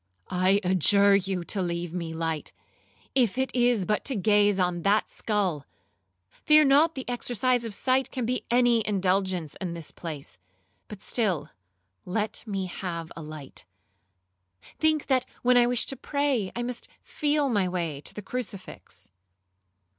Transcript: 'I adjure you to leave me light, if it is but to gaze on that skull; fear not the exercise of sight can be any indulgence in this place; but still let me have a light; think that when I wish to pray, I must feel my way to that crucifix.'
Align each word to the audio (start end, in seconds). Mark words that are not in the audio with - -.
'I 0.31 0.61
adjure 0.63 1.13
you 1.15 1.43
to 1.43 1.61
leave 1.61 1.93
me 1.93 2.11
light, 2.11 2.51
if 3.13 3.37
it 3.37 3.53
is 3.55 3.85
but 3.85 4.03
to 4.05 4.15
gaze 4.15 4.59
on 4.59 4.81
that 4.81 5.11
skull; 5.11 5.67
fear 6.31 6.63
not 6.63 6.95
the 6.95 7.07
exercise 7.07 7.65
of 7.65 7.75
sight 7.75 8.09
can 8.09 8.25
be 8.25 8.43
any 8.49 8.81
indulgence 8.87 9.55
in 9.61 9.75
this 9.75 9.91
place; 9.91 10.39
but 10.87 11.03
still 11.03 11.51
let 12.03 12.43
me 12.47 12.65
have 12.65 13.11
a 13.15 13.21
light; 13.21 13.63
think 14.79 15.05
that 15.05 15.27
when 15.43 15.55
I 15.55 15.67
wish 15.67 15.85
to 15.85 15.95
pray, 15.95 16.51
I 16.55 16.63
must 16.63 16.87
feel 17.03 17.47
my 17.47 17.67
way 17.69 18.01
to 18.01 18.13
that 18.15 18.25
crucifix.' 18.25 19.11